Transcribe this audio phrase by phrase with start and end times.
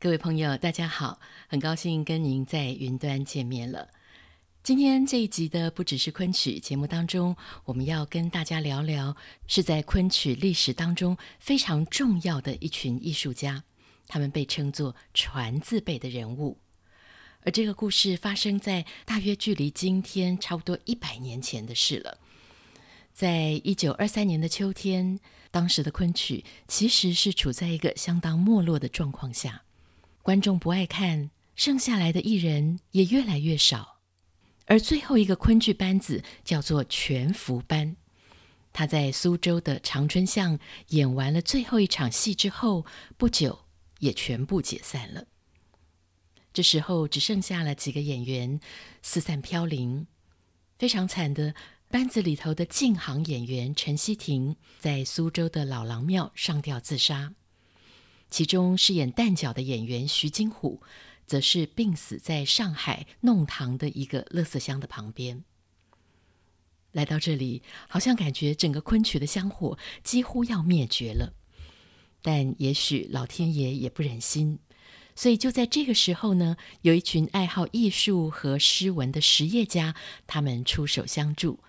[0.00, 3.88] 各位朋友，大家好，很高兴跟您在云端见面了。
[4.62, 7.34] 今天这一集的不只是昆曲节目当中，
[7.64, 9.16] 我们要跟大家聊聊
[9.48, 13.64] 是在昆曲历史当中非常重要的一群艺术家，
[14.06, 16.58] 他们被称作“传字辈”的人物。
[17.42, 22.18] 而这个故事发生在大约距离今天差不多一百年前的事了。
[23.12, 25.18] 在一九二三年的秋天，
[25.50, 29.64] 当时的昆曲其实是处在一个相当没落的状况下。
[30.28, 34.00] 观众不爱看，剩下来的艺人也越来越少，
[34.66, 37.96] 而最后一个昆剧班子叫做全福班。
[38.70, 42.84] 他在苏州的长春巷演完了最后一场戏之后，
[43.16, 43.60] 不久
[44.00, 45.24] 也全部解散了。
[46.52, 48.60] 这时候只剩下了几个演员，
[49.00, 50.06] 四散飘零。
[50.78, 51.54] 非常惨的，
[51.88, 57.32] 班子里头的净行演员陈希婷在苏州的老郎庙上吊自杀。
[58.30, 60.80] 其中饰演旦角的演员徐金虎，
[61.26, 65.44] 则是病死在上海弄堂的一个垃圾箱的旁边。
[66.92, 71.34] 来到这里，好像感觉整个昆曲的香火几乎要灭绝了。
[72.22, 74.58] 但也许老天爷也不忍心，
[75.14, 79.94] 所以就在这个时候呢，有一群爱好艺术和诗文的实业家，
[80.26, 81.60] 他们出手相助。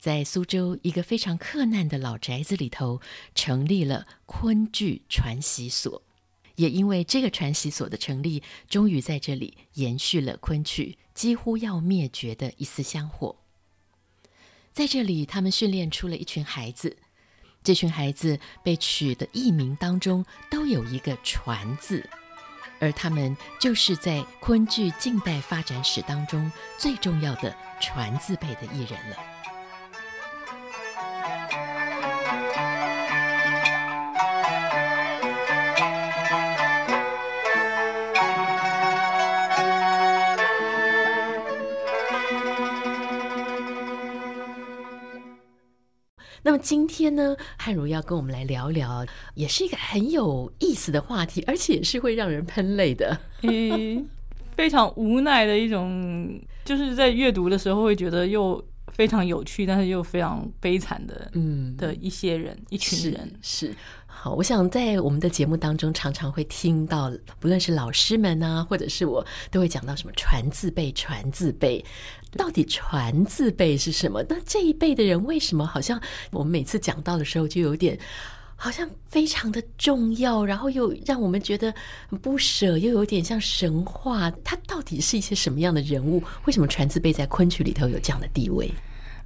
[0.00, 3.02] 在苏州一个非常克难的老宅子里头，
[3.34, 6.02] 成立了昆剧传习所。
[6.56, 13.36] 也因为这个传习所的成立，终于在这里延续了昆曲几乎要灭绝的一丝香火。
[14.72, 16.96] 在这里，他们训练出了一群孩子。
[17.62, 22.08] 这群孩子被取的艺名当中都有一个“传”字，
[22.78, 29.39] 而他们就是在昆剧近代发展史当中最重要的“传字辈”的艺人了。
[46.60, 49.04] 今天呢，汉如要跟我们来聊聊，
[49.34, 54.06] 也是一个很有意思的话题，而且是会让人喷泪的，嗯，
[54.56, 58.62] 非常无奈的一种，就是在阅读的时候会觉得又
[59.00, 63.68] 非常有趣，但是又非常悲惨的，嗯，的一些人，一群人是。
[63.68, 63.74] 是
[64.06, 71.82] 好，我想在我们的节目当中，常常会听到，不论是老师们啊，或者是我，都会讲到什么“传字辈”，“传字辈”，
[72.36, 74.22] 到底“传字辈”是什么？
[74.28, 75.98] 那这一辈的人为什么好像
[76.30, 77.98] 我们每次讲到的时候，就有点
[78.54, 81.72] 好像非常的重要，然后又让我们觉得
[82.10, 84.30] 很不舍，又有点像神话。
[84.44, 86.22] 他到底是一些什么样的人物？
[86.44, 88.70] 为什么“传字辈”在昆曲里头有这样的地位？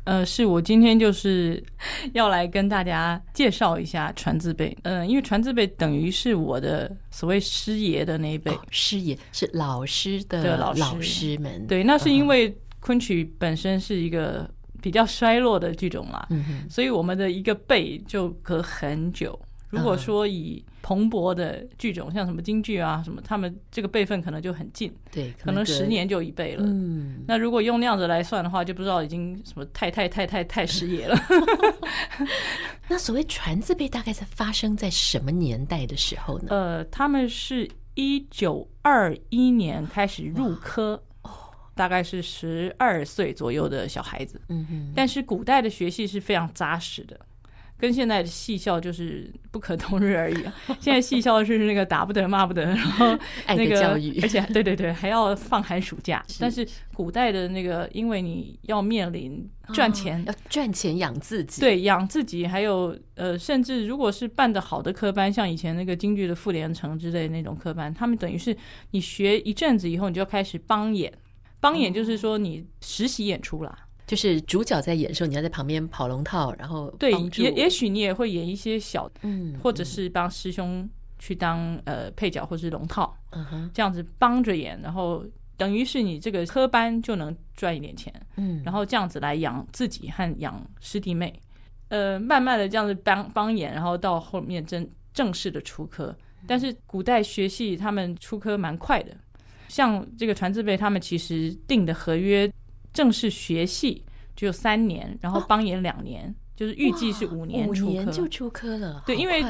[0.04, 1.62] 呃，是我今天就是
[2.12, 4.76] 要来跟大家介绍一下传字辈。
[4.82, 11.66] 嗯、呃，因为传字辈等于是我的所谓师爷的那一辈，哦、师爷是老师的老师们。
[11.66, 14.48] 对，那是因为昆曲本身是一个
[14.82, 19.38] 比较衰落的剧种嘛，嗯、所以我们的一个辈就隔很久。
[19.70, 26.62] 如果说以蓬勃的剧种，像什么京剧啊什么，他们这个辈分可能就很近，对，可能，十年就一辈了。
[26.66, 31.18] 嗯，那如果用那样子来算的话，就不知道已经什么太太太太太师爷了。
[32.86, 36.48] 那所谓传字辈大概是发生在什么年代的时候呢？
[36.50, 41.30] 呃，他们是一九二一年开始入科，哦，
[41.74, 44.38] 大概是十二岁左右的小孩子。
[44.50, 47.18] 嗯哼，但是古代的学习是非常扎实的。
[47.76, 50.54] 跟现在的戏校就是不可同日而语啊！
[50.80, 53.18] 现在戏校是那个打不得骂不得，然后
[53.48, 56.24] 那个教育， 而且对对对，还要放寒暑假。
[56.38, 68.56] 但是古代的那个，因为你要面临赚钱，要赚钱养自己，对，养自己，还有呃，甚至如果是办的好的科班，像以前那个京剧的傅连城之类的那种科班，他们等于是
[68.92, 71.12] 你学一阵子以后，你就要开始帮演，
[71.60, 73.76] 帮演就是说你实习演出啦。
[74.06, 85.24] 就是主角在演的时候，你要在旁边跑龙套，然后对，也也许你也会演一些小，嗯，或者是帮师兄去当呃配角或是龙套，嗯哼，这样子帮着演，然后
[85.56, 91.32] 等于是你这个科班就能赚一点钱，嗯，然后这样子来养自己和养师弟妹，
[91.88, 96.14] 呃，慢慢的这样子帮帮演，然后到后面正正式的出科。
[96.46, 99.16] 但是古代学戏他们出科蛮快的，
[99.68, 102.52] 像这个传字辈，他们其实定的合约。
[102.94, 104.02] 正式学戏
[104.34, 109.02] 只有三年，然后帮演两年，哦、就是预计是五年出科，五年就出科了。
[109.04, 109.44] 对，因为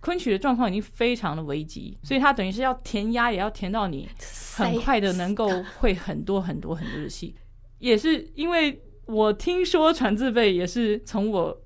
[0.00, 4.08] 昆曲的状况已经非常的危急，所以他等于是要填鸭，也要填到你
[4.56, 5.48] 很快的能够
[5.78, 7.34] 会很多很多很多的戏。
[7.78, 11.58] 也是因为我听说传字辈也是从我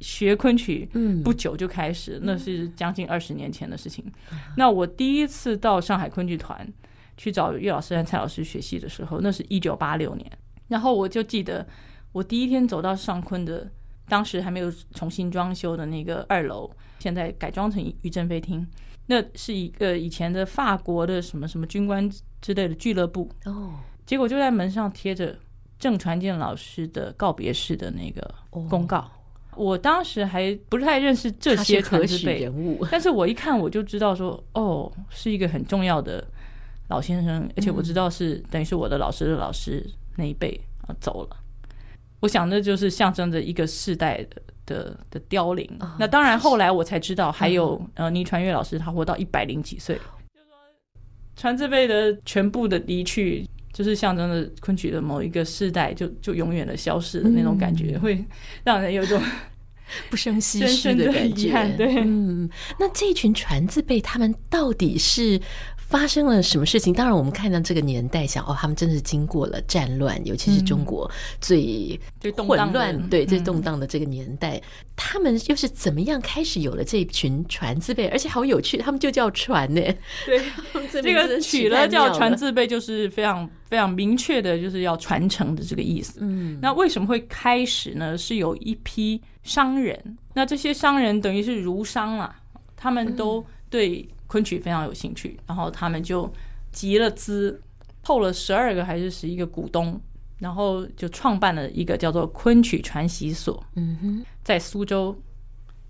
[0.00, 4.04] 学昆曲，嗯，不久就开始，那是将近二十年前的事情。
[4.56, 6.70] 那我第一次到上海昆剧团
[7.16, 10.30] 去找岳老师和蔡老师学戏的时候，那是一九八六年。
[10.68, 11.66] 然后我就记得，
[12.12, 13.70] 我第一天走到上昆的，
[14.08, 18.66] 当时还没有重新装修的那个二楼，现在改装成于正飞厅，
[19.06, 22.10] 那是一个以前的法国的什么什么军官
[22.40, 23.74] 之类的俱乐部哦。
[24.04, 25.36] 结果就在门上贴着
[25.78, 29.10] 郑传健老师的告别式的那个公告。
[29.56, 36.22] 我当时还不太认识这些传字辈人物，但是我一看我就知道说，哦，是一个很重要的
[36.88, 39.84] 老先生，而且我知道是等于是我的老师的老师
[40.16, 41.36] 那一辈啊走了。
[42.20, 45.68] 我想那就是象征着一个世代的的的凋零。
[45.98, 50.56] 那当然后来我才知道，还有呃倪传月老师他活到一百零几岁，就是说
[51.36, 53.46] 传字辈的全部的离去。
[53.72, 58.24] 就是象征着昆曲的某一个世代就就永远的消失的那种感觉， 会
[58.64, 59.22] 让人有一种
[60.08, 61.52] 不生唏嘘的感觉。
[61.76, 62.48] 对，嗯，
[62.80, 65.38] 那这群传字辈他们到底是？
[65.88, 66.92] 发生了什么事情？
[66.92, 71.08] 当然，我们看到这个年代，想哦，他们真的是经过了战乱，尤其是中国
[71.40, 71.98] 最
[72.36, 74.62] 混乱、嗯、对最动荡的这个年代，嗯、
[74.96, 78.08] 他们又是怎么样开始有了这一群船字辈？
[78.08, 79.80] 而且好有趣，他们就叫船呢。
[80.26, 80.42] 对，
[80.90, 86.18] 这个取了叫船字辈，就是非常非常明确的，就是要传承的这个意思。
[86.20, 88.18] 嗯，那为什么会开始呢？
[88.18, 92.34] 是有一批商人，那这些商人等于是儒商啊，
[92.74, 94.04] 他们都对。
[94.26, 96.30] 昆曲非常有兴趣，然后他们就
[96.72, 97.60] 集了资，
[98.02, 100.00] 凑了十二个还是十一个股东，
[100.38, 103.64] 然后就创办了一个叫做昆曲传习所。
[103.74, 105.16] 嗯哼，在苏州，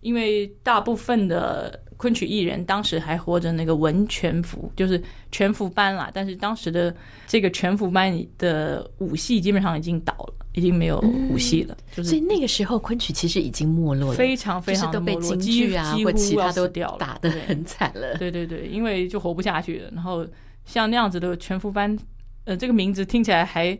[0.01, 6.95] 因为大部分的昆曲艺人当时还活着，那个文全福就是全福班啦，但是当时的
[7.27, 10.35] 这个全福班的舞戏基本上已经倒了。
[10.57, 10.99] 已经没有
[11.31, 18.17] 武戏了，嗯，就是，所以那个时候昆曲其实已经没落了，非常非常都被京剧啊或其他都掉了打得很惨了。
[18.17, 19.91] 对对对，因为就活不下去了。
[19.93, 20.27] 然后
[20.65, 21.95] 像那样子的全福班，
[22.45, 23.79] 呃，这个名字听起来还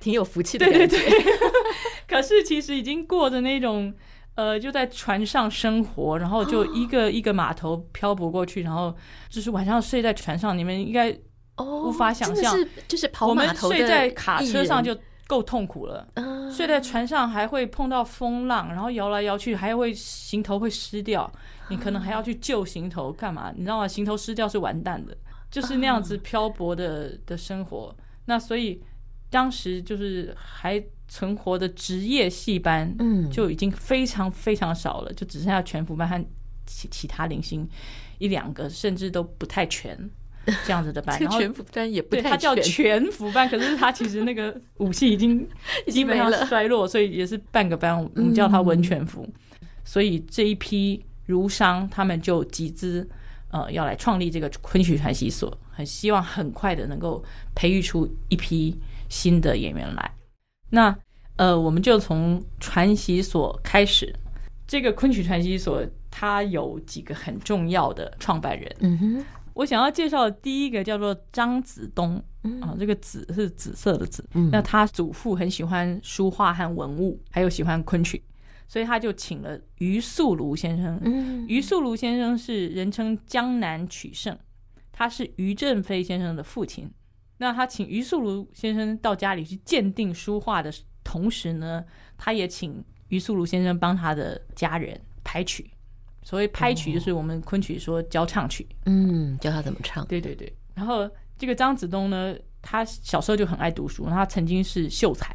[0.00, 0.86] 挺有福气的感觉。
[0.86, 1.32] 对对对，
[2.06, 3.90] 可是其实已经过着那种
[4.38, 8.94] 呃，就在船上生活，然后就一个一个码头漂泊过去，然后
[9.28, 11.10] 就是晚上睡在船上，你们应该
[11.58, 14.96] 无法想象，是就是我们睡在卡车上就。
[15.28, 16.08] 够痛苦了，
[16.50, 21.30] 睡在船上还会碰到风浪，然后摇来摇去，还会行头会湿掉，
[21.68, 23.52] 你可能还要去救行头干嘛？
[23.54, 23.86] 你知道吗？
[23.86, 25.14] 行头湿掉是完蛋的，
[25.50, 27.94] 就是那样子漂泊的的生活。
[28.24, 28.82] 那所以
[29.28, 36.24] 当时就是还存活的职业戏班，嗯，就已经非常非常少了，就只剩下全福班和
[36.66, 37.68] 其其他零星
[38.18, 39.98] 一两个，甚至都不太全。
[40.64, 45.46] 这样子的班，然后全福班也不太全，它叫全服班，可是它其实那个 武器已经
[45.88, 49.28] 基本上衰落，所以也是半个班，我们叫它文全福。
[49.84, 53.06] 所以这一批儒商他们就集资，
[53.50, 57.22] 呃，要来创立这个昆曲传习所，很希望很快的能够
[57.54, 58.74] 培育出一批
[59.10, 60.10] 新的演员来。
[60.70, 60.96] 那
[61.36, 64.14] 呃，我们就从传习所开始，
[64.66, 69.24] 这个昆曲传习所它有几个很重要的创办人，嗯哼。
[69.54, 72.22] 我想要介绍的第一个叫做张子东，
[72.60, 74.24] 啊，这个紫是紫色的紫。
[74.52, 78.22] 那他祖父很喜欢书画和文物，还有喜欢昆曲，
[78.68, 81.00] 所以他就请了余素庐先生。
[81.48, 84.38] 余素庐先生是人称江南曲圣，
[84.92, 86.88] 他是余振飞先生的父亲。
[87.38, 90.70] 那他请于素如先生到家里去鉴定书画的
[91.02, 91.82] 同时呢，
[92.18, 95.70] 他也请于素如先生帮他的家人拍曲。
[96.22, 100.06] 所谓拍曲就是我们昆曲说教唱曲，嗯，教他怎么唱。
[100.06, 100.52] 对对对。
[100.74, 105.34] 然后这个张子东呢，他小时候就很爱读书，他曾经是秀才，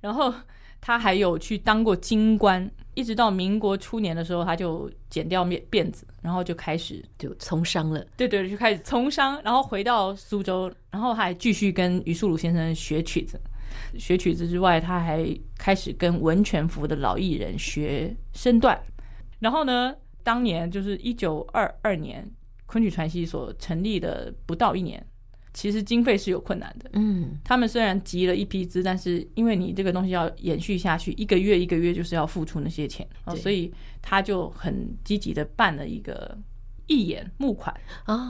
[0.00, 0.32] 然后
[0.80, 8.04] 他还有去当过京官，一直到民国初年的时候，他就剪掉辫辫子，然后就开始就从商了。
[8.14, 13.40] 对对，就开始从商，然后回到苏州，然后还继续跟余素鲁先生学曲子。
[13.98, 15.26] 学曲子之外，他还
[15.56, 18.78] 开始跟文全福的老艺人学身段，
[19.38, 22.30] 然后呢，当年就是一九二二年，
[22.66, 25.04] 昆曲传习所成立的不到一年，
[25.60, 26.88] 其实经费是有困难的。
[26.94, 36.34] 嗯，他们虽然集了一批资，但是因为你这个东西要延续下去，一个月一个月就是要付出那些钱，所以他就很积极的办了一个
[36.86, 37.78] 义演募款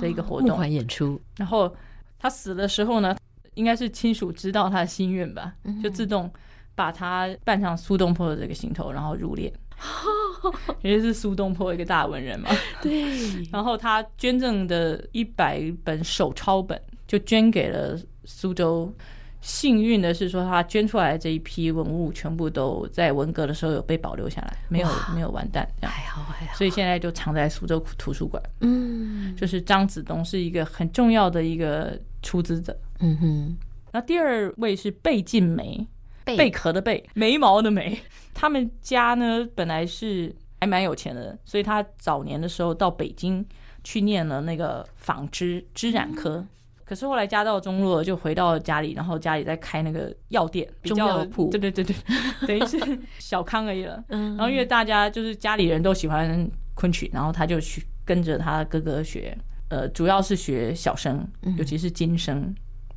[0.00, 1.20] 的一个活动，募款演出。
[1.36, 1.72] 然后
[2.18, 3.16] 他死的时候呢，
[3.54, 6.28] 应该是亲属知道他的心愿吧，就自动
[6.74, 9.52] 把他扮上苏东坡的这个行头，然后入殓。
[10.82, 12.50] 因为是苏东坡一个大文人嘛，
[12.82, 13.44] 对。
[13.52, 16.78] 然后他捐赠的一百本手抄本，
[17.10, 18.94] 就捐给了苏州
[19.40, 26.54] 幸运的是说，他捐出来的这一批文物全部都在文革的时候有被保留下来，没有没有完蛋，还好还好。
[26.54, 28.40] 所以现在就藏在苏州图书馆。
[28.60, 32.78] 嗯，就是张子东是一个很重要的一个出资者。
[33.00, 33.56] 嗯哼。
[33.90, 35.84] 那第二位是贝晋梅，
[36.24, 37.98] 贝壳的贝，眉毛的眉。
[38.32, 43.44] 他们家呢本来是还蛮有钱的，所以他早年的时候到北京
[43.82, 46.46] 去念了那个纺织织染科。
[46.90, 51.48] 可是后来家道中落，就回到家里，然后家里在开那个药店，比较中药铺。
[51.48, 51.94] 对对对对，
[52.48, 54.02] 等于是小康而已了。
[54.08, 61.24] 然后因为大家就是家里人都喜欢昆曲，然后他就去跟着他哥哥学，呃，主要是学小生，
[61.56, 62.52] 尤其是金生。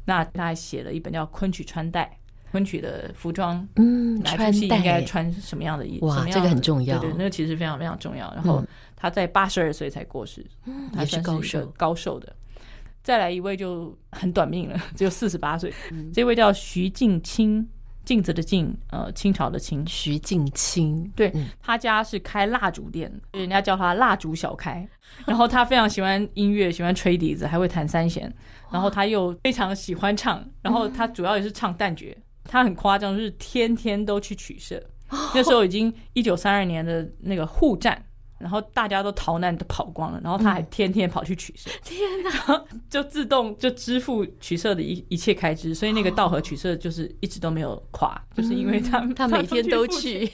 [0.06, 2.18] 那他还写了一本叫《昆曲穿戴》，
[2.52, 6.08] 昆曲的服装，嗯，哪出戏应该穿什么样的衣服？
[6.08, 6.98] 哇，这个很重要。
[6.98, 8.34] 对对，那个其实非常非常重要。
[8.34, 10.44] 然后他在八十二岁才过世，
[10.92, 12.36] 他是高寿高寿的。
[13.04, 15.74] 再来一位就很短命了， 只有四十八岁。
[15.92, 17.68] 嗯、这位叫徐静清，
[18.06, 19.86] 镜子的镜，呃，清朝的清。
[19.86, 24.88] 徐静清，对，嗯、他家是开蜡烛店，人家叫他蜡烛小开。
[25.28, 28.34] 然后他非常喜欢音乐，喜欢吹笛子，还会弹三弦。
[28.72, 32.08] 然后他又非常喜欢唱，然后他主要也是唱旦角。
[32.46, 34.82] 他很夸张，就是天天都去取舍。
[35.36, 38.04] 那时候已经一九三二年的那个沪战。
[38.44, 42.62] 然后大家都逃难都跑光了，然后他还天天跑去取舍，天哪！
[42.92, 50.30] 就自动就支付取舍的一一切开支，所以那个道和取舍就是一直都没有垮，就是因为他他 每天都去。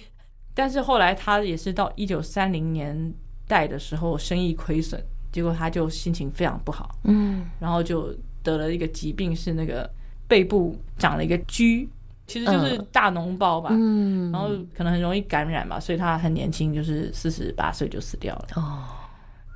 [0.55, 3.13] 但是后来他也是到一九三零年
[3.47, 4.99] 代的时候生意亏损，
[5.31, 8.11] 结果他就心情非常不好，嗯，然后就
[8.41, 9.89] 得了一个疾病，是那个
[10.27, 11.87] 背部长了一个疽。
[12.29, 18.47] 其实就是大脓包吧，嗯，然后可能很容易感染吧，所以他很年轻，就是四十八岁就死掉了。
[18.55, 18.85] 哦，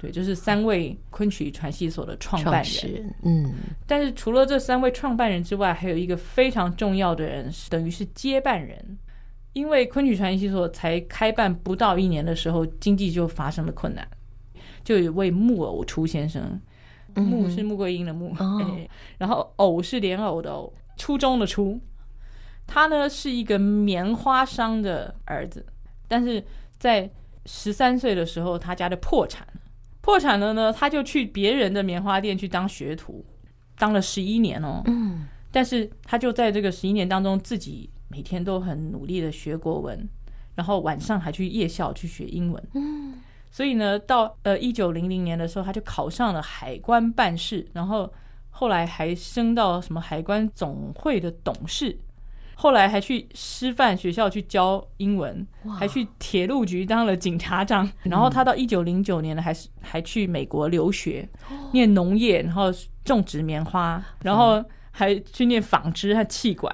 [0.01, 3.53] 对，就是三位昆曲传习所的创办人，嗯，
[3.85, 8.97] 但是除了这三位创办人之外，还有一个非常重要的人，等于是接班人，
[9.53, 14.05] 因为昆曲传习所才开办不到一年的时候，经济就发生了困难，
[14.83, 16.59] 就有一位木偶初先生，
[17.13, 18.35] 木是穆桂英的穆，
[19.19, 21.79] 然后偶是莲藕的藕，初中的初。
[22.65, 25.65] 他呢是一个棉花商的儿子，
[26.07, 26.43] 但是
[26.77, 27.09] 在
[27.45, 29.45] 十三岁的时候，他家就破产，
[30.01, 33.23] 破产了呢，他就去别人的棉花店去当学徒，
[33.77, 34.81] 当了十一年哦。
[34.85, 40.09] 嗯，但是他就在这个十一年当中，自己每天都很努力的学国文，
[40.55, 42.63] 然后晚上还去夜校去学英文。
[42.73, 43.15] 嗯，
[43.51, 48.11] 所以呢，到呃一九零零年的时候，他就考上了海关办事，然后
[48.49, 51.99] 后来还升到什么海关总会的董事。
[52.55, 55.45] 后来还去师范学校去教英文，
[55.77, 57.89] 还去铁路局当了警察长。
[58.03, 61.27] 然后他到一九零九年呢，还是还去美国留学，
[61.71, 62.71] 念农业，然后
[63.03, 66.73] 种植棉花，然后还去念纺织和气管。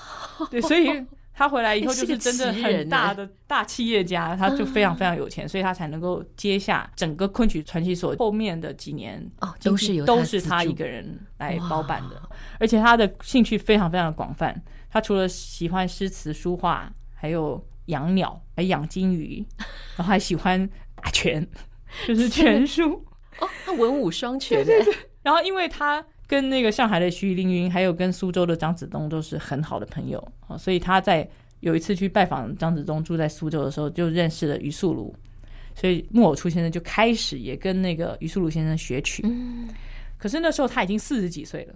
[0.50, 12.20] 对，所以他回来以后就是真的很大的 大企业家，他就非常非常有钱，所以他才能够接下整个昆曲传奇所后面的几年哦，都是由都是他一个人来包办的，
[12.58, 14.62] 而且他的兴趣非常非常的广泛。
[14.90, 19.44] 他除了喜欢诗词书画，还有养鸟，还养金鱼，
[19.96, 21.46] 然后还喜欢打拳，
[22.06, 23.04] 就是拳术
[23.38, 24.64] 哦，他文武双全。
[24.64, 24.94] 对对对。
[25.22, 31.28] 然后，因为他跟那个上海的徐凌云，还有跟苏州的张子东都是很好的朋友，所以他在
[31.60, 35.14] 有一次去拜访张子东住在苏州的时候，就认识了余素如，
[35.74, 39.22] 所以木偶初先生就开始也跟那个余素如先生学曲。
[39.26, 39.68] 嗯。
[40.16, 41.74] 可是那时候他已经四十几岁了。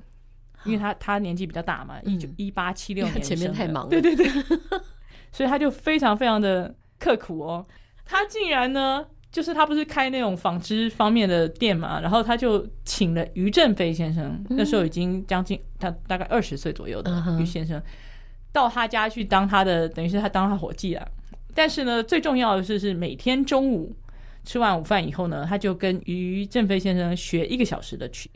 [0.64, 4.26] 因为他他年纪比较大嘛，一九一八七六 年，前面太忙了，对对对，
[5.32, 7.66] 所以他就非常非常的刻苦哦。
[8.04, 17.80] 他竟然呢，就是他不是开那种纺织方面的店嘛，然后他就请了于振飞先生，那时候已经将近他大概二十岁左右的余先生，
[18.52, 21.06] 到他家去当他的，等于是他当他伙计啊。
[21.54, 23.94] 但是呢，最重要的是是每天中午
[24.44, 28.30] 吃完午饭以后呢，他就跟于正飞先生学一个小时的曲。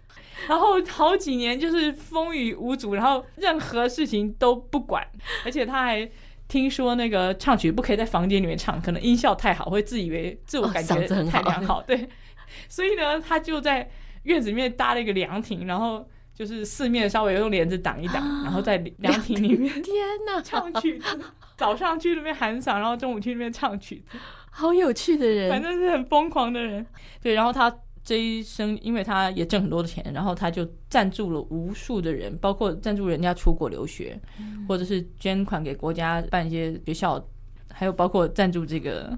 [0.49, 5.05] 然后好几年就是风雨无阻，然后任何事情都不管，
[5.45, 6.09] 而且他还
[6.47, 12.09] 听说那个唱曲不可以在房间里面唱，可能音效太好，会自以为自我感觉太良好，对，
[12.69, 13.91] 所以呢，他就在
[14.23, 20.41] 院子里面搭了一个凉亭，然后就是四面稍微用帘子挡一挡，然后在凉亭里面天哪。
[20.41, 21.21] 唱曲子，
[21.59, 24.17] 早上去那边喊嗓，然后中午去那边唱曲子，
[24.51, 26.87] 好有趣的人，反正是很疯狂的人，
[27.21, 27.71] 对，然后他。
[28.05, 37.23] 这一生，因为他也挣很多的钱，然后他就赞助了无数的人，包括赞助人家出国留学，嗯、或者是捐款给国家办一些学校，
[37.71, 39.15] 还有包括赞助这个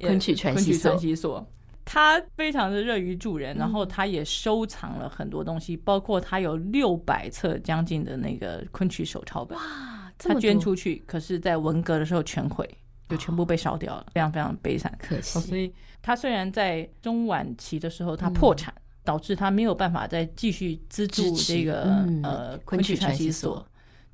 [0.00, 1.46] 昆曲传习所。
[1.84, 9.58] 他非常的乐于助人，然后他也收藏了很多东西，包括他有六百册将近的那个昆曲手抄本。
[9.58, 12.68] 哇，他捐出去，可是在文革的时候全毁，
[13.08, 15.40] 就全部被烧掉了，非常非常悲惨，可惜。
[15.40, 18.72] 所以他虽然在中晚期的时候他破产，
[19.04, 23.66] 导致他没有办法再继续资助这个呃昆曲传习所，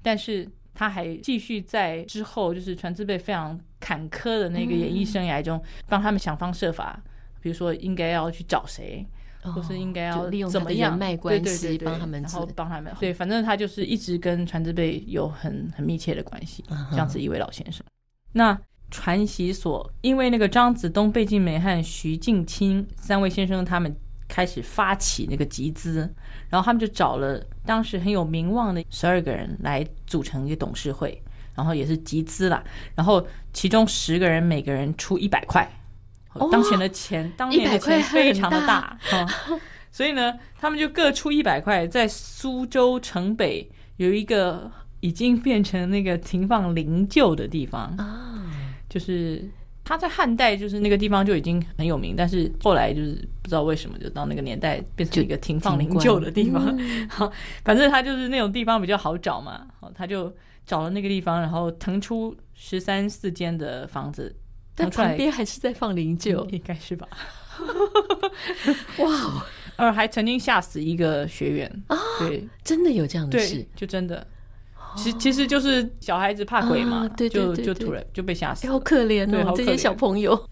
[0.02, 0.48] 但是。
[0.74, 7.02] 他还继续在之后，就是传字辈非常坎坷的那个演艺生涯中，帮他们想方设法，
[7.40, 9.04] 比如说应该要去找谁，
[9.52, 12.92] 或是应该要利用怎么样人脉关系帮他们，然后帮他们。
[13.00, 17.84] 对，反正他就是一直跟传字辈有很很密切的关系，这样子一位老先生。
[18.32, 18.58] 那
[18.90, 23.94] 传习所因为那个张子东、贝静美和徐静清三位先生他们。
[24.30, 26.00] 开始发起那个集资，
[26.50, 31.18] 然后他们就找了当时很有名望的十二个人来组成一个董事会，
[31.54, 32.62] 然后也是集资了。
[32.94, 35.66] 然后其中十个人每个人出一百块，
[36.50, 38.98] 当前的钱，哦、当年的钱非常的大，
[39.90, 47.96] 所以呢，他们就各出一百块，在苏州城北有一个已经变成那个停放灵柩的地方，
[48.88, 49.48] 就是。
[49.84, 56.62] 他在汉代就是那个地方就已经很有名，但是后来就是不知道为什么，就到那个年代变成一个停放灵柩的地方。
[57.08, 57.32] 好、嗯，
[57.64, 60.30] 反正他就是那种地方比较好找嘛，好，他就
[60.66, 64.36] 找了那个地方，然后腾出十三四间的房子，
[64.78, 67.06] 但旁边还是在放灵柩，应该是吧？
[68.98, 71.82] 哇，呃，还曾经吓死一个学员。
[71.88, 71.96] 啊！
[72.20, 74.26] 对，真的有这样的事，就真的。
[74.96, 80.48] 其其实就是小孩子怕鬼嘛，啊、对对对对就就突然就被吓死了，好可怜哦，这些小朋友。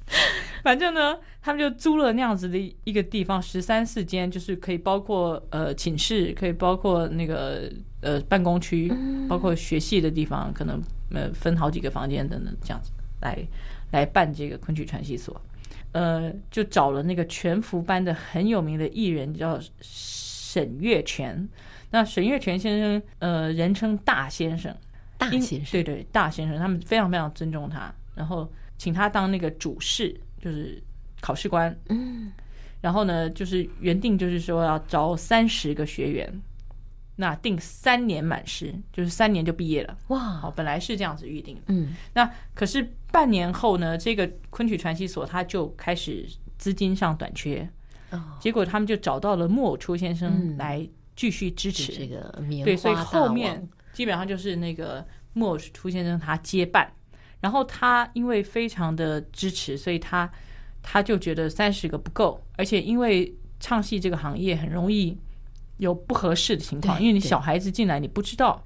[0.62, 8.92] 反正呢，他们就租了那样子的一个地方，十三四间，就是可以包括呃寝室，可以包括那个呃办公区，
[9.28, 12.90] 包括学戏的地方，可能呃分好几个房间等等这样子
[13.22, 13.38] 来
[13.90, 15.40] 来办这个昆曲传习所。
[15.92, 21.48] 呃，就找了那个全福班的很有名的艺人叫沈月泉。
[21.90, 24.76] 那沈月泉先生，呃，人称大先生，
[25.16, 30.82] 大先生，对对，大先生，他们非常非常尊重他，然后请他当那个主事，就是
[31.20, 32.30] 考试官，嗯，
[32.82, 36.30] 然后呢，就是原定就是说要招三十个学员，
[37.16, 46.26] 那定三年满师，就是三年就毕业了，哇，好，本来是这样子预定，嗯，那可是半年后呢，这个昆曲传习所他就开始
[46.56, 47.68] 资金上短缺，
[48.10, 50.88] 哦，结果他们就找到了木偶初先生来。
[51.16, 51.94] 继续支持。
[51.94, 55.02] 这个棉花，对，所以后面基本上就是那个
[55.32, 56.92] 木偶初先生他接办，
[57.40, 60.30] 然后他因为非常的支持，所以他
[60.82, 65.16] 他就觉得三十个不够，而且因为唱戏这个行业很容易
[65.78, 68.64] 有不合适的情况，因为你小孩子进来你不知道。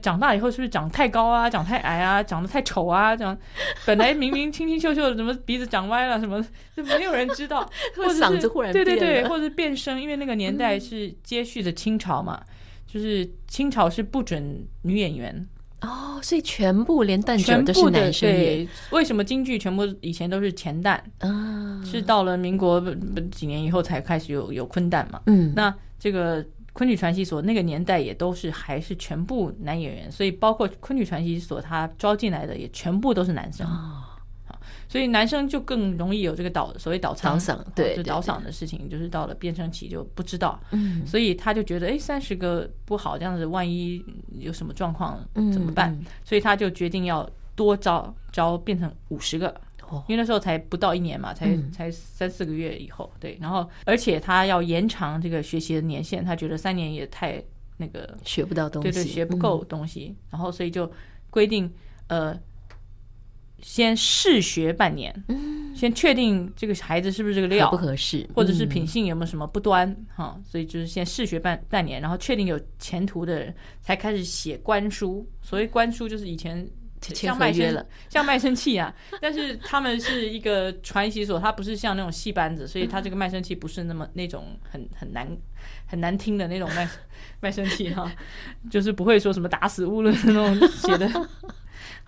[0.00, 3.14] 长大以后是不是长太高啊，长太矮啊，长得太丑啊？
[3.14, 3.36] 这样
[3.84, 6.18] 本来明明清清秀秀的，怎么鼻子长歪了？
[6.18, 6.42] 什么
[6.74, 7.60] 就没有人知道，
[7.94, 12.54] 或者嗓子忽然变，对对对，或者变声，因为那个年代是接续的清朝嘛，嗯、
[12.86, 15.46] 就是清朝是不准女演员
[15.82, 18.30] 哦，所以全部连旦角都是男生。
[18.30, 21.82] 对，为什么京剧全部以前都是前旦啊？
[21.84, 22.82] 是到了民国
[23.30, 25.20] 几年以后才开始有有昆旦嘛？
[25.26, 26.44] 嗯，那这个。
[26.74, 34.11] 昆曲传习所那个年代也都是还是全部男演员，所以包括昆曲传习所他招进来的也全部都是男生，好，
[34.92, 44.04] 所以男生就更容易有这个倒所谓倒倒嗓，对，就倒嗓的事情，就是到了变声期就不知道，嗯，所以他就觉得哎，三十个不好，这样子万一
[44.38, 45.18] 有什么状况
[45.50, 45.98] 怎么办？
[46.22, 47.26] 所以他就决定要
[47.56, 49.58] 多招招变成五十个。
[50.08, 57.42] 因为那时候才不到一年嘛，才才三四个月以后，对，然后而且他要延长这个学习的年限，他觉得三年也太
[57.76, 60.90] 那个学不到东西，对对，学不够东西，然后所以就
[61.28, 61.70] 规定，
[62.06, 62.34] 呃，
[63.62, 65.14] 先试学半年，
[65.74, 75.26] 先确定这个孩子是不是这个料，不合适，或者是品性有没有什么不端哈，所以就是先试学半半年，然后确定有前途的人才开始写官书。
[75.40, 76.68] 所谓官书就是以前。
[77.02, 85.26] 像卖身，像卖身契啊， 但是他们是一个传习所，他不是像那种戏班子，所以他这个卖身契不是那么那种很很难
[85.84, 86.88] 很难听的那种卖
[87.42, 88.08] 卖身契哈，
[88.70, 91.10] 就是不会说什么打死乌了那种写的。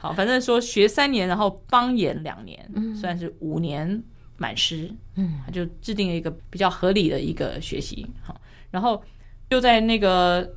[0.05, 4.03] 好，反正说学三年，然后帮演两年，算是五年
[4.37, 8.07] 满师，嗯，他就制定了一个比较合理的一个学习。
[8.23, 8.41] 好，
[8.71, 9.03] 然后
[9.49, 10.49] 就在那个。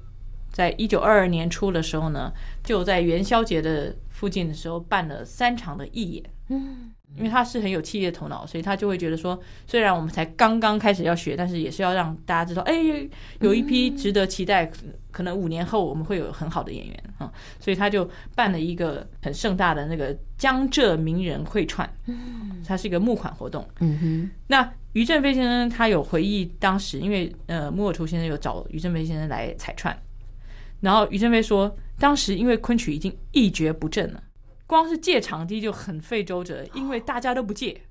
[0.50, 2.34] 在一九二二年初的时候呢，
[2.64, 6.24] 就在元宵节的附近的时候办了三场的义演。
[6.50, 6.92] 嗯。
[7.16, 12.76] 因为他是很有企业头脑，所以他就会觉得说，虽然我们才刚刚开始要学，但是也是要让大家知道，哎，
[13.40, 14.72] 有一批值得期待，
[15.18, 24.32] 可能五年后我们会有很好的演员啊，所以他就办了一个很盛大的那个江浙名人会串，嗯，它是一个募款活动，嗯哼。
[24.46, 30.00] 那于振飞先生他有回忆当时，因为呃，莫尔图先生有找于振飞先生来彩串，
[30.82, 34.22] 然后于振飞说，当时因为昆曲已经一蹶不振了。
[34.68, 37.82] 光是借场地就很费周折，因为大家都不借，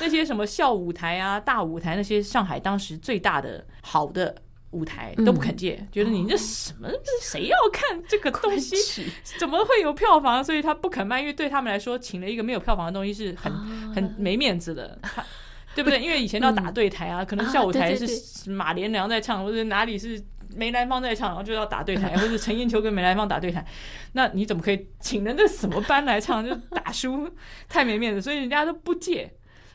[0.00, 4.34] 那些什么校舞台啊、大舞台，那些上海当时最大的好的
[4.72, 6.88] 舞台都不肯借，嗯、觉得你这什么，
[7.22, 8.76] 谁要看这个东西？
[9.38, 10.44] 怎么会有票房？
[10.44, 13.52] 所以他不肯卖，因为对他们来说，请了一个没有票房的东西是很
[13.94, 14.98] 很没面子的，
[15.74, 16.00] 对不对？
[16.00, 20.22] 因为以前要打对台啊，可能下舞台是马连良在唱，或者哪里是。
[20.54, 23.64] 梅兰芳在唱，然后就要打对台， 或者陈燕秋跟梅兰芳打对台，
[24.12, 26.44] 那你怎么可以请人家什么班来唱？
[26.44, 27.26] 就打输，
[27.70, 29.32] 太没面子，所以人家都不借。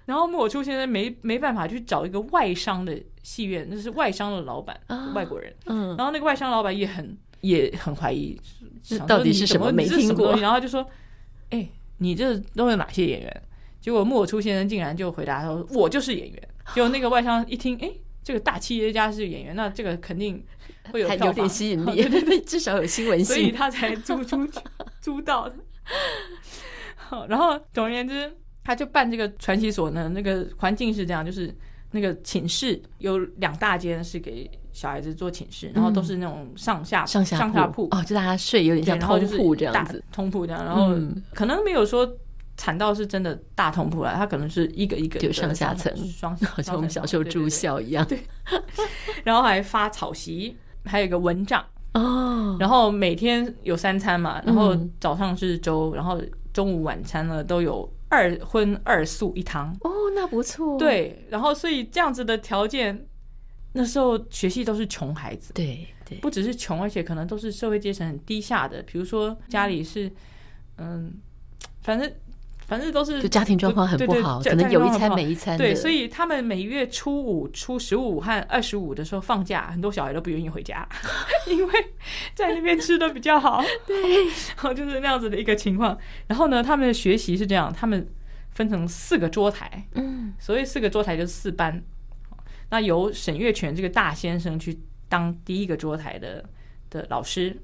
[0.08, 4.76] 然后木偶初先生没没办法去找一个外商的戏院，那是外商的老板，
[5.13, 5.56] 外国人。
[5.67, 8.36] 嗯，然后那个外商老板也很也很怀疑，
[9.08, 10.36] 到底是什么没听过？
[10.38, 10.84] 然后就说
[11.52, 13.43] ：“哎，你这都有哪些演员？”
[13.80, 17.91] 结果木偶初先生竟然就回答说：“我就是演员。” 结果那个外商一听，哎。
[18.24, 20.43] 这个大企业家是演员，那这个肯定
[20.91, 24.46] 会有 有点吸引力，对 对对，至少有新闻性，所以他才租租
[25.00, 25.56] 租到的。
[26.98, 28.36] 好，然后总而言之，
[28.67, 30.10] 他就办这个传奇所呢。
[30.10, 31.51] 那个环境是这样，就是
[31.91, 40.93] 那个寝室有两大间是给小孩子做寝室，然后都是那种上下上下上下铺哦，就大家睡有点像通铺这样子，通铺这样，然后
[41.34, 42.17] 可能没有说。
[42.60, 48.03] 惨到是真的大通铺了，它可能是一个一个就上下层，双好像我们小时候住校一样。
[48.03, 48.19] 对，
[49.23, 52.58] 然后还发草席，还有一个蚊帐哦。
[52.60, 56.19] 然后每天有三餐嘛，然后早上是粥，然后
[56.51, 59.76] 中午晚餐呢都有二荤二素一汤。
[59.82, 60.78] 哦，那不错。
[60.78, 63.08] 对，然后所以这样子的条件，
[63.74, 65.54] 那时候学习都是穷孩子。
[65.54, 70.12] 对对，不只是穷，而且可能都是社会阶层很低下的，比如说家里是
[70.78, 71.13] 嗯，
[71.82, 72.12] 反正。
[72.67, 75.58] 反正都是就家庭状况很不好，可能有一餐没一餐。
[75.58, 80.86] 对，所以他们每月初五、初十五和二十五的时候放假，很多小孩都不愿意回家，
[81.47, 81.73] 因为
[82.36, 83.63] 在那边吃的比较好。
[83.88, 84.25] 对，
[84.56, 85.97] 然后就是那样子的一个情况。
[86.27, 88.06] 然后呢，他们的学习是这样，他们
[88.51, 89.88] 分成四个桌台。
[89.93, 91.82] 嗯，所谓四个桌台就是四班。
[92.69, 94.77] 那由沈月泉这个大先生去
[95.08, 96.43] 当第一个桌台的
[96.89, 97.58] 的老师。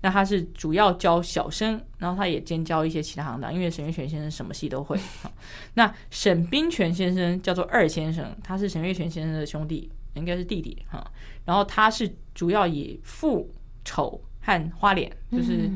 [0.00, 4.98] 那他是主要教小生，然后他也兼教一些其他行当，因为沈月泉先生什么戏都会。
[5.74, 11.04] 那沈冰泉先生叫做二先生，他是沈月泉先生的兄弟，应该是弟弟哈。
[11.44, 13.50] 然后他是主要以副
[13.84, 15.70] 丑和花脸，就是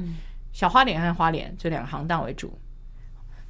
[0.52, 2.56] 小花脸和花脸这两个行当为主。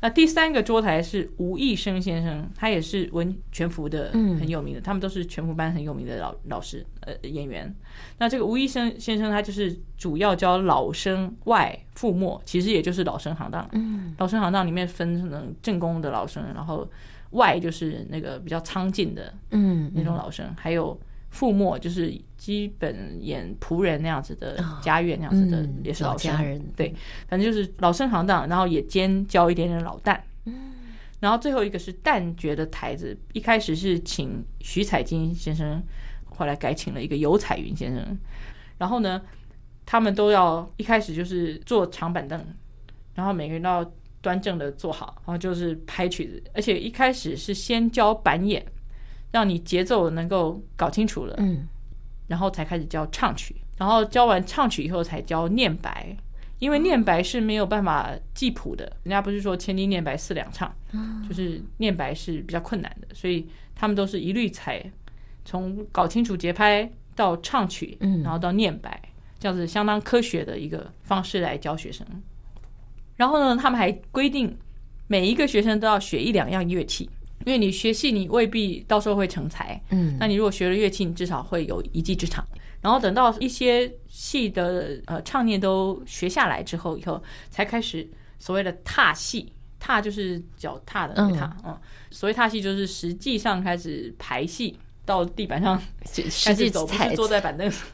[0.03, 7.73] 那第三个桌台是吴义生先生，他也是文全福的很有名的，他们都是全福班很有名的老老师呃演员。
[8.19, 13.65] 那这个吴义生先生，他就是主要教老生外副末，其实也就是老生行当。
[13.71, 16.91] 嗯，老生行当里面分成正宫的老生，然后
[17.31, 21.01] 外就是那个比较苍劲的嗯那种老生，还有。
[21.33, 26.63] 副末就是基本演仆人那样子的家院那样子的，也是老生家人。
[26.77, 26.95] 对，
[27.27, 30.21] 反正就是老生行当，然后也兼教一点点老旦。
[30.45, 30.73] 嗯，
[31.21, 35.83] 然后最后一个是旦角的台子，一开始是请徐彩金先生，
[36.27, 38.19] 后来改请了一个游彩云先生。
[38.77, 39.23] 然后呢，
[39.87, 42.39] 他们都要一开始就是坐长板凳，
[43.15, 48.63] 然后每个人都要端正的坐好，然后就是拍曲子，而且一开始是先教板眼。
[49.33, 51.67] 让你节奏能够搞清楚了，嗯，
[52.29, 56.17] 然后才开始教唱曲，然后教完唱曲以后才教念白，
[56.59, 60.73] 因为念白是没有办法记谱的，人家不是说千金念白四两唱，
[61.27, 64.85] 就是念白是比较困难的，所以他们都是一律采
[65.45, 69.01] 从搞清楚节拍到唱曲，然后到念白，
[69.41, 72.07] 这样子相当科学的一个方式来教学生。
[73.17, 74.57] 然后呢，他们还规定
[75.07, 77.09] 每一个学生都要学一两样乐器。
[77.45, 79.81] 因为你学戏，你未必到时候会成才。
[79.91, 82.47] 嗯，那你如果学了乐器，你至少会有一技之长。
[82.81, 89.53] 然后等到一些戏的呃唱念都学下来之后，以后才开始所谓的踏戏。
[89.85, 91.77] 踏就是脚踏的那个踏，嗯，
[92.13, 95.77] 所谓踏戏就是实际上开始排戏，到地板上
[96.45, 97.85] 开始走，不是坐在板凳上。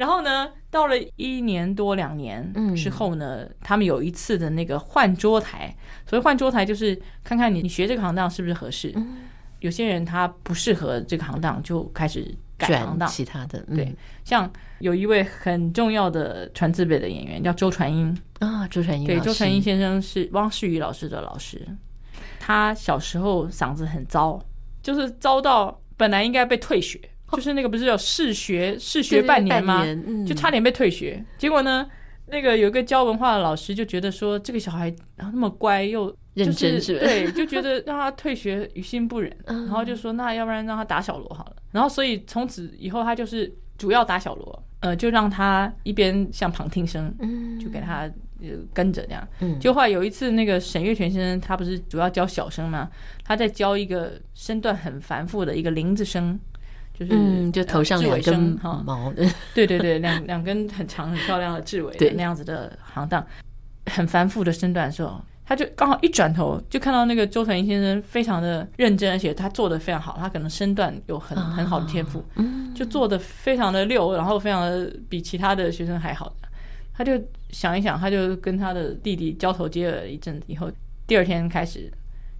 [0.00, 5.76] 然后呢，到了一年多两年之后呢，嗯、他们有一次的那个换桌台。
[6.06, 8.90] 所谓换桌台，就是看看你你学这个行当是不是合适。
[8.96, 9.18] 嗯、
[9.58, 13.62] 有些人他不适合这个行当，就开始改行当，其他的。
[13.68, 21.60] 嗯、对，像有一位很重要的传字辈的演员叫周传英啊，周传英对，周传英先生是汪世宇老师的老师。
[22.38, 24.42] 他小时候嗓子很糟，
[24.82, 29.84] 就是糟到本来应该被退学，哦、 就是那个不是有试学试学半年吗？
[30.26, 31.24] 就差点被退学。
[31.38, 31.86] 结果呢，
[32.26, 41.56] 那个有一个教文化的老师就觉得说，这个小孩那么乖又、认真是，是，对，就觉得让他退学于心不忍， 然后就说那要不然让他打小罗好了。
[41.72, 47.14] 然后所以从此以后他就是主要打小罗，呃，就让他一边像旁听生，
[47.60, 48.10] 就给他。
[48.42, 49.28] 就跟着这样，
[49.60, 52.88] 就后来有一次，那个沈月泉先生他不是主要教小生吗？
[53.22, 56.40] 他在教一个身段很繁复的一个林子声，
[57.00, 63.26] 就是、嗯、就头上两根毛的， 对对对，两两根很长很漂亮的雉尾的那样子的行当，
[63.86, 72.22] 很繁复的身段的时候，他就刚好一转头就看到那个周传英先生非常的认真，而且他做的非常好，他可能身段有很很好的天赋，
[72.74, 76.30] 就做的非常的溜，然后非常的比其他的学生还好。
[76.92, 80.70] 他就想一想，他就跟他的弟弟交头接耳一阵子以后，
[81.06, 81.90] 第二天开始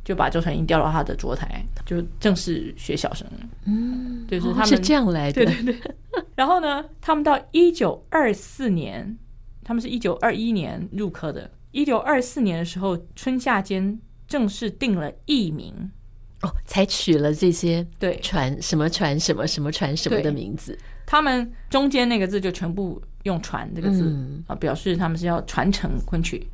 [0.04, 3.26] 就把周传英调到他的桌台，就正式学小生。
[3.66, 5.44] 嗯，就是他们、哦、是这样来的。
[5.44, 5.94] 对对对。
[6.34, 9.16] 然后呢，他们到一九二四年，
[9.62, 11.50] 他们是一九二一年入科的。
[11.72, 15.90] 一九二四年的时候，春夏间正式定了艺名。
[16.42, 20.78] 哦，才取了这些对传什么传什么什么传什么的名字。
[21.06, 23.00] 他们中间那个字就全部。
[23.24, 26.48] 用“传”这个字啊，表示他们是要传承昆曲。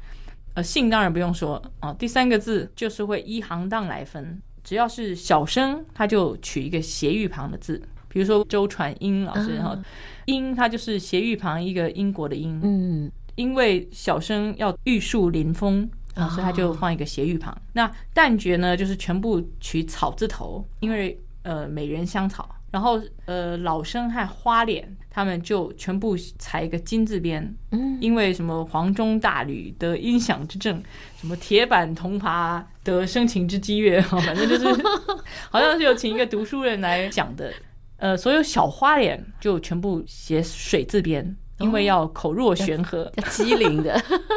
[0.57, 1.93] 呃，姓当然不用说啊。
[1.93, 7.81] 第三个字就是会依行当来分，只要是小生，他就取一个斜玉旁的字。
[8.09, 9.79] 比如说周传英老师哈，
[10.25, 12.59] 英他就是斜玉旁一个英国的英。
[12.63, 17.55] 嗯，因为小生要玉树临风啊，所以他就放一个斜玉旁。
[17.75, 22.49] 那旦角呢，就是全部取草字头，因为呃美人香草。
[22.71, 30.83] 然后，呃，老生和花脸他们就全部裁一个金字边，嗯，因为什么黄钟大吕得音响之正，
[31.19, 34.65] 什么铁板铜耙得声情之激越， 反正就是
[35.51, 37.53] 好像是有请一个读书人来讲的。
[37.99, 43.95] 呃，所有小花脸就全部写水字边，因为要口若悬河，机灵的。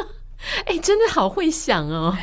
[0.64, 2.16] 哎，真的好会想哦。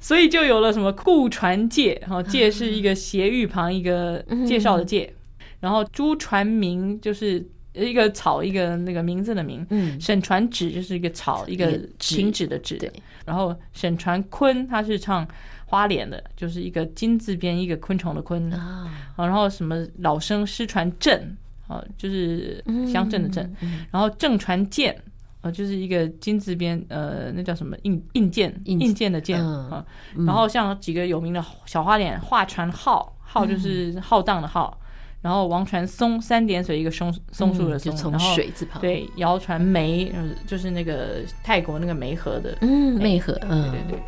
[0.00, 5.14] 所以就有了什么顾传介，哈，介是一个斜玉旁一个介绍的介。
[5.60, 7.44] 然后朱传明就是
[7.74, 12.92] 一个草一个那个名字的名，嗯，沈传芷就是一个草一个停止的止，对。
[13.24, 15.26] 然后沈传坤他是唱
[15.66, 18.90] 花脸的，就是一个金字边一个昆虫的昆啊。
[19.16, 23.54] 然后什么老生失传镇啊，就是乡镇的镇。
[23.90, 24.96] 然后郑传健
[25.40, 29.84] 啊，就是一个金字边呃，那叫什么印印件印件的鉴啊。
[30.26, 34.80] 然后像几个有名的小花脸，华传浩浩就是浩荡的浩。
[35.20, 38.80] 然后王传松，三点水一个松松树的松，嗯、从水字旁。
[38.80, 40.12] 对，谣传梅，
[40.46, 43.98] 就是那个泰国那个梅河的，嗯，梅河，对对对，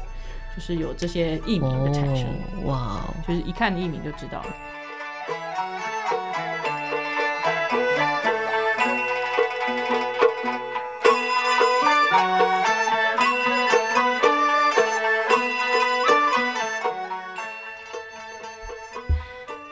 [0.54, 2.26] 就是有这些艺名的产生。
[2.26, 4.48] 哦、哇，就是一看艺名就知道了。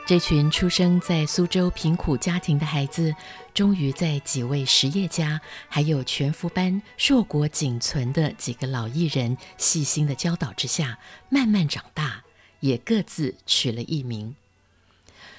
[0.09, 3.13] 这群出生在苏州贫苦家庭的孩子，
[3.53, 10.97] 终于在几位实业家，还有全福班硕果仅存的几个老艺人细心的教导之下，
[11.29, 12.23] 慢慢长大，
[12.59, 14.35] 也各自取了艺名。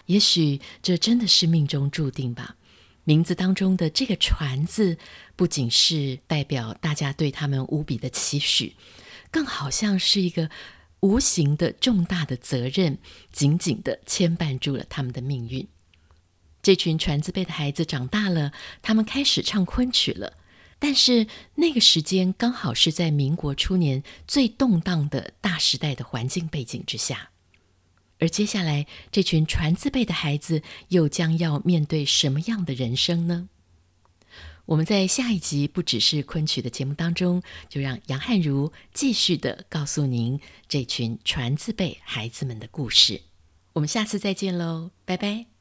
[0.07, 2.55] 也许这真的是命中注定吧。
[3.03, 4.97] 名字当中的这个“传”字，
[5.35, 8.77] 不仅是代表大家对他们无比的期许，
[9.33, 10.49] 更好像是一个。
[11.01, 12.99] 无形的重大的责任，
[13.33, 15.67] 紧紧地牵绊住了他们的命运。
[16.63, 20.35] 这群传字辈的孩子长大了，他们开始唱昆曲了。
[20.79, 27.31] 但是那个时间刚好是在民国初年最动荡的大时代的环境背景之下。
[28.19, 33.49] 而接下来，这群传字辈的孩子又将要面对什么样的人生呢？
[34.71, 43.23] 我们在下一集不只是昆曲的节目当中，就让杨汉如继续的告诉您这群传字辈孩子们的故事。
[43.73, 45.60] 我们下次再见喽，拜拜。